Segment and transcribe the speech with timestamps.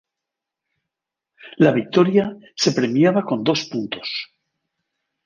[1.57, 4.09] La victoria se premiaba con dos puntos.